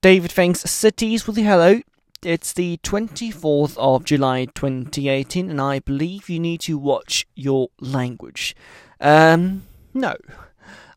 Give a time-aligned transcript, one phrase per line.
[0.00, 1.80] David thanks Cities with the hello.
[2.22, 8.54] It's the 24th of July 2018, and I believe you need to watch your language.
[9.00, 10.14] Um, no.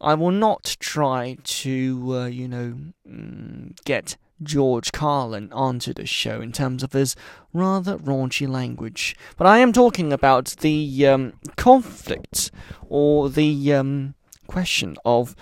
[0.00, 2.74] I will not try to, uh, you know,
[3.08, 7.14] mm, get George Carlin onto the show in terms of his
[7.52, 9.14] rather raunchy language.
[9.36, 12.50] But I am talking about the um, conflict
[12.88, 14.14] or the um,
[14.48, 15.36] question of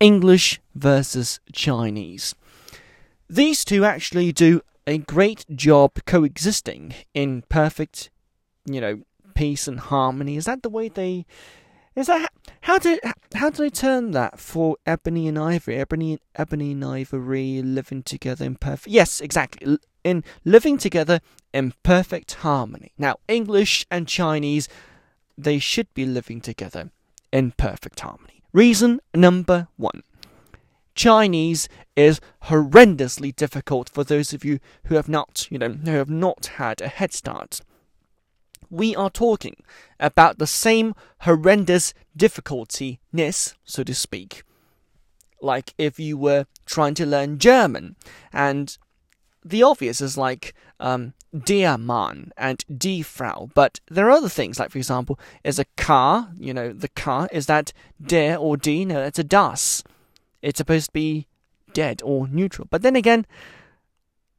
[0.00, 2.34] English versus Chinese.
[3.30, 8.10] These two actually do a great job coexisting in perfect,
[8.64, 9.02] you know,
[9.34, 10.36] peace and harmony.
[10.36, 11.26] Is that the way they?
[11.94, 12.32] Is that
[12.62, 12.98] how do
[13.34, 15.76] how do they turn that for ebony and ivory?
[15.76, 18.88] Ebony ebony and ivory living together in perfect.
[18.88, 19.78] Yes, exactly.
[20.02, 21.20] In living together
[21.54, 22.90] in perfect harmony.
[22.98, 24.68] Now, English and Chinese,
[25.38, 26.90] they should be living together
[27.32, 28.42] in perfect harmony.
[28.52, 30.02] Reason number one.
[31.00, 36.10] Chinese is horrendously difficult for those of you who have not, you know, who have
[36.10, 37.62] not had a head start.
[38.68, 39.62] We are talking
[39.98, 44.42] about the same horrendous difficultyness, so to speak,
[45.40, 47.96] like if you were trying to learn German,
[48.30, 48.76] and
[49.42, 54.58] the obvious is like um, der Mann and die Frau, but there are other things,
[54.58, 58.84] like for example, is a car, you know, the car, is that der or die?
[58.84, 59.82] No, that's a das
[60.42, 61.26] it's supposed to be
[61.72, 62.66] dead or neutral.
[62.70, 63.26] But then again,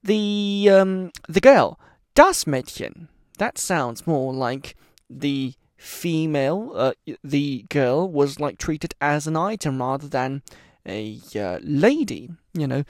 [0.03, 1.79] the um, the girl,
[2.15, 3.07] das Mädchen,
[3.37, 4.75] that sounds more like
[5.09, 10.41] the female, uh, the girl was like treated as an item rather than
[10.85, 12.29] a uh, lady.
[12.53, 12.83] You know,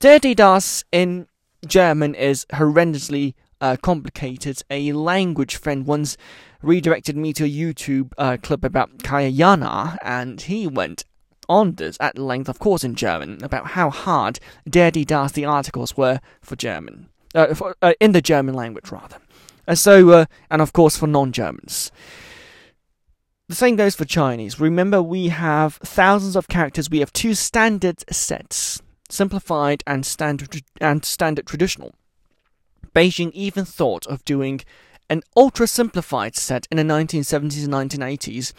[0.00, 1.26] dirty das in
[1.66, 4.62] German is horrendously uh, complicated.
[4.70, 6.16] A language friend once
[6.62, 11.04] redirected me to a YouTube uh, clip about Kaya Jana, and he went
[11.76, 16.20] this at length, of course, in German, about how hard Daddy Das the articles were
[16.40, 19.18] for German, uh, for, uh, in the German language rather.
[19.66, 21.92] And so, uh, and of course for non-Germans.
[23.48, 24.58] The same goes for Chinese.
[24.58, 26.88] Remember, we have thousands of characters.
[26.88, 31.94] We have two standard sets, simplified and standard and standard traditional.
[32.94, 34.62] Beijing even thought of doing
[35.10, 38.52] an ultra simplified set in the 1970s and 1980s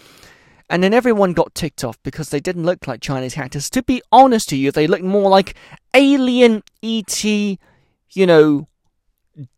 [0.69, 3.69] and then everyone got ticked off because they didn't look like Chinese characters.
[3.71, 5.55] To be honest to you, they looked more like
[5.93, 7.57] alien ET, you
[8.25, 8.67] know,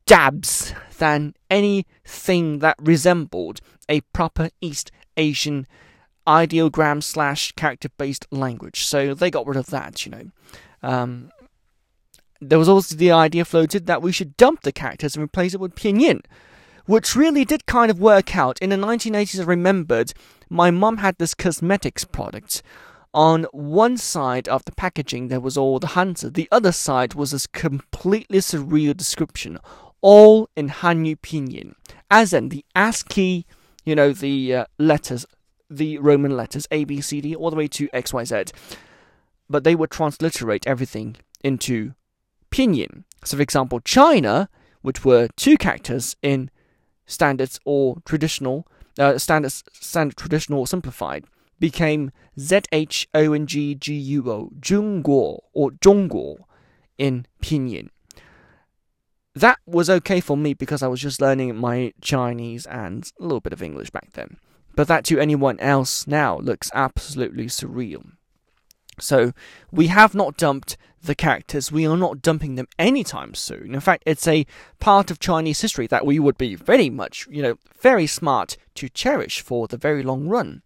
[0.05, 5.67] dabs than anything that resembled a proper East Asian
[6.27, 8.83] ideogram slash character based language.
[8.85, 10.31] So they got rid of that, you know.
[10.81, 11.29] Um,
[12.41, 15.59] there was also the idea floated that we should dump the characters and replace it
[15.59, 16.22] with pinyin,
[16.85, 18.59] which really did kind of work out.
[18.59, 20.13] In the 1980s, I remembered
[20.50, 22.61] my mum had this cosmetics product.
[23.13, 26.33] On one side of the packaging, there was all the Hanzi.
[26.33, 29.57] The other side was this completely surreal description,
[30.01, 31.75] all in Hanyu Pinyin,
[32.11, 33.45] as in the ASCII,
[33.85, 35.25] you know, the uh, letters,
[35.69, 38.45] the Roman letters, A, B, C, D, all the way to X, Y, Z.
[39.50, 41.94] But they would transliterate everything into
[42.51, 43.03] Pinyin.
[43.23, 44.50] So, for example, China,
[44.81, 46.51] which were two characters in
[47.05, 48.67] standards or traditional,
[49.00, 51.25] uh, standard, standard traditional simplified,
[51.59, 56.38] became Z H O N G G U O, Zhongguo or Zhongguo
[56.97, 57.89] in Pinyin.
[59.34, 63.41] That was okay for me because I was just learning my Chinese and a little
[63.41, 64.38] bit of English back then.
[64.75, 68.11] But that to anyone else now looks absolutely surreal.
[69.00, 69.33] So
[69.72, 71.72] we have not dumped the characters.
[71.72, 73.73] We are not dumping them anytime soon.
[73.73, 74.45] In fact, it's a
[74.79, 78.89] part of Chinese history that we would be very much, you know, very smart to
[78.89, 80.61] cherish for the very long run.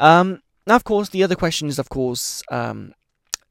[0.00, 2.94] Um, now, of course, the other question is, of course, um,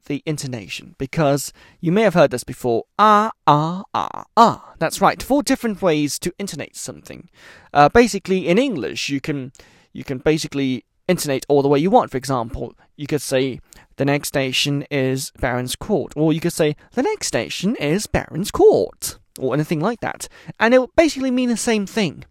[0.05, 2.83] the intonation, because you may have heard this before.
[2.99, 4.73] Ah, ah, ah, ah.
[4.79, 5.21] That's right.
[5.21, 7.29] Four different ways to intonate something.
[7.73, 9.53] Uh, basically, in English, you can
[9.93, 12.11] you can basically intonate all the way you want.
[12.11, 13.59] For example, you could say
[13.95, 18.51] the next station is Baron's Court, or you could say the next station is Baron's
[18.51, 20.27] Court, or anything like that.
[20.59, 22.25] And it will basically mean the same thing.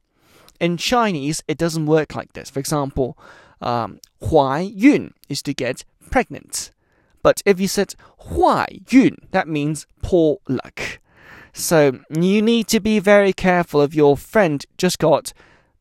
[0.61, 2.49] In Chinese, it doesn't work like this.
[2.49, 3.19] For example,
[3.61, 6.71] um, Yun is to get pregnant.
[7.23, 7.95] But if you said
[8.29, 11.01] Huai Yun, that means poor luck.
[11.53, 15.33] So you need to be very careful if your friend just got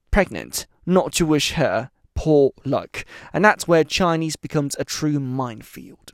[0.10, 1.91] pregnant, not to wish her
[2.22, 3.04] poor luck,
[3.34, 6.12] and that's where Chinese becomes a true minefield.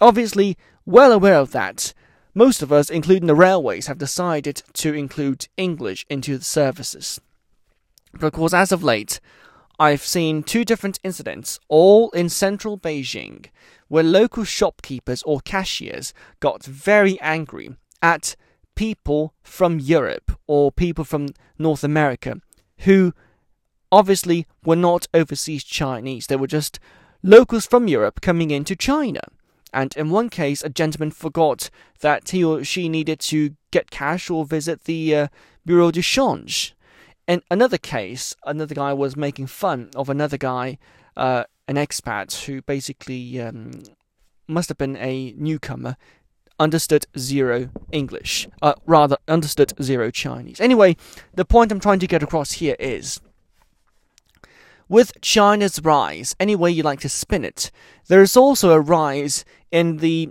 [0.00, 1.94] Obviously, well aware of that,
[2.34, 7.20] most of us, including the railways, have decided to include English into the services.
[8.12, 9.20] But of course, as of late,
[9.78, 13.46] I've seen two different incidents, all in central Beijing,
[13.86, 18.34] where local shopkeepers or cashiers got very angry at
[18.74, 21.28] people from Europe or people from
[21.60, 22.40] North America
[22.78, 23.12] who
[23.94, 26.26] obviously were not overseas Chinese.
[26.26, 26.80] They were just
[27.22, 29.20] locals from Europe coming into China.
[29.72, 31.70] And in one case, a gentleman forgot
[32.00, 35.28] that he or she needed to get cash or visit the uh,
[35.64, 36.74] Bureau de Change.
[37.26, 40.78] In another case, another guy was making fun of another guy,
[41.16, 43.70] uh, an expat, who basically um,
[44.46, 45.96] must have been a newcomer,
[46.60, 48.46] understood zero English.
[48.60, 50.60] Uh, rather, understood zero Chinese.
[50.60, 50.96] Anyway,
[51.34, 53.20] the point I'm trying to get across here is
[54.88, 57.70] with China's rise, any way you like to spin it,
[58.08, 60.30] there is also a rise in the,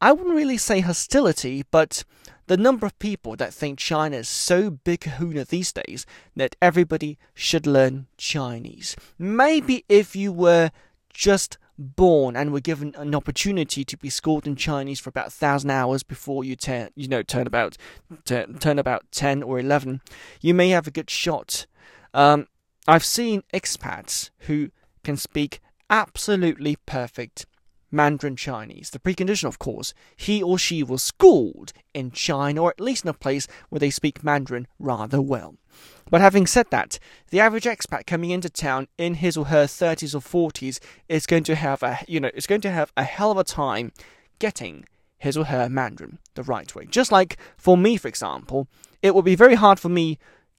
[0.00, 2.04] I wouldn't really say hostility, but
[2.46, 6.06] the number of people that think China is so big kahuna these days
[6.36, 8.96] that everybody should learn Chinese.
[9.18, 10.70] Maybe if you were
[11.12, 15.30] just born and were given an opportunity to be schooled in Chinese for about a
[15.30, 17.76] thousand hours before you turn, you know, turn about
[18.24, 20.00] turn about ten or eleven,
[20.40, 21.66] you may have a good shot.
[22.12, 22.46] Um,
[22.86, 24.70] I've seen expats who
[25.02, 27.46] can speak absolutely perfect
[27.90, 28.90] Mandarin Chinese.
[28.90, 33.10] The precondition, of course, he or she was schooled in China or at least in
[33.10, 35.56] a place where they speak Mandarin rather well.
[36.10, 36.98] But having said that,
[37.30, 40.78] the average expat coming into town in his or her 30s or 40s
[41.08, 43.44] is going to have a you know is going to have a hell of a
[43.44, 43.92] time
[44.38, 44.84] getting
[45.16, 46.84] his or her Mandarin the right way.
[46.84, 48.68] Just like for me, for example,
[49.00, 50.18] it would be very hard for me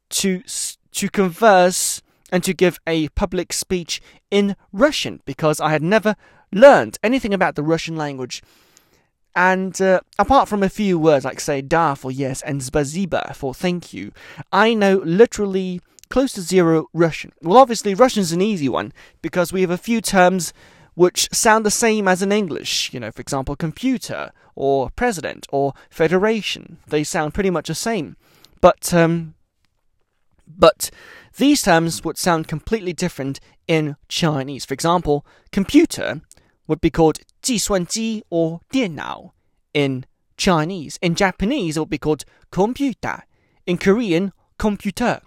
[0.10, 0.42] to
[0.92, 2.02] to converse
[2.32, 4.02] and to give a public speech
[4.32, 6.16] in Russian because I had never
[6.52, 8.42] learned anything about the Russian language.
[9.36, 13.54] And uh, apart from a few words like, say, da for yes and spasiba for
[13.54, 14.12] thank you,
[14.52, 17.34] I know literally close to zero Russian.
[17.42, 20.54] Well, obviously, Russian's an easy one because we have a few terms
[20.94, 22.94] which sound the same as in English.
[22.94, 26.78] You know, for example, computer or president or federation.
[26.88, 28.16] They sound pretty much the same.
[28.62, 29.35] But, um,
[30.47, 30.91] but
[31.37, 34.65] these terms would sound completely different in Chinese.
[34.65, 36.23] For example, computer
[36.67, 39.33] would be called 计算机 or 电脑
[39.73, 40.05] in
[40.37, 40.99] Chinese.
[41.01, 43.25] In Japanese, it would be called computer.
[43.67, 45.21] In Korean, computer.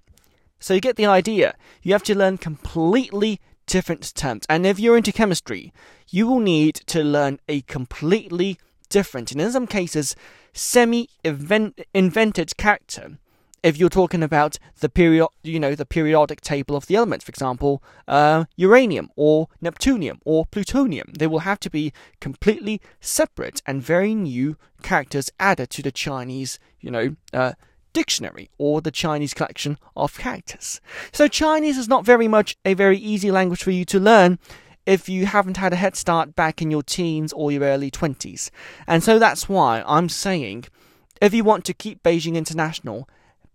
[0.59, 1.55] So you get the idea.
[1.81, 4.45] You have to learn completely different terms.
[4.49, 5.73] And if you're into chemistry,
[6.09, 8.57] you will need to learn a completely
[8.89, 10.15] different, and in some cases,
[10.53, 13.17] semi invented character
[13.62, 17.30] if you're talking about the period, you know, the periodic table of the elements, for
[17.30, 23.82] example, uh, uranium or neptunium or plutonium, they will have to be completely separate and
[23.82, 27.52] very new characters added to the Chinese, you know, uh,
[27.92, 30.80] dictionary or the Chinese collection of characters.
[31.12, 34.38] So Chinese is not very much a very easy language for you to learn
[34.86, 38.50] if you haven't had a head start back in your teens or your early 20s.
[38.86, 40.64] And so that's why I'm saying
[41.20, 43.08] if you want to keep Beijing international,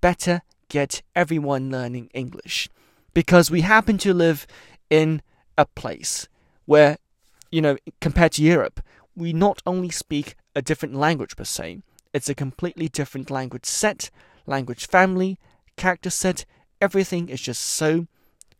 [0.03, 2.67] better get everyone learning English.
[3.13, 4.45] Because we happen to live
[4.89, 5.21] in
[5.57, 6.27] a place
[6.65, 6.97] where,
[7.53, 8.81] you know, compared to Europe,
[9.15, 11.79] we not only speak a different language per se,
[12.13, 14.09] it's a completely different language set,
[14.45, 15.39] language family,
[15.77, 16.43] character set,
[16.81, 18.07] everything is just so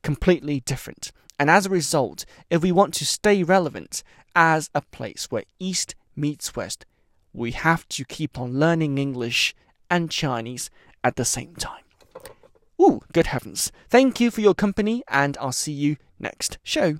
[0.01, 1.11] completely different.
[1.37, 4.01] And as a result, if we want to stay relevant
[4.33, 6.85] as a place where East meets West,
[7.33, 9.53] we have to keep on learning English
[9.89, 10.69] and Chinese
[11.03, 11.83] at the same time.
[12.81, 13.71] Ooh, good heavens.
[13.89, 16.97] Thank you for your company, and I'll see you next show.